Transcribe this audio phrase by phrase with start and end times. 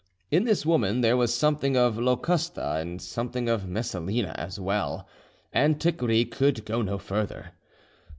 [0.31, 5.07] In this woman there was something of Locusta and something of Messalina as well:
[5.53, 7.51] antiquity could go no further.